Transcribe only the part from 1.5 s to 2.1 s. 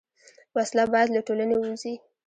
ووځي